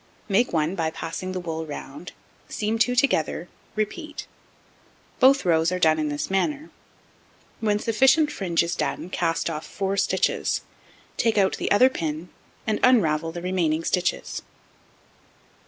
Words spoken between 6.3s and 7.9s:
manner: when